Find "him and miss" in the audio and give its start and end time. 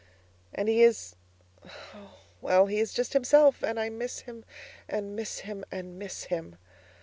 4.21-5.41, 5.41-6.23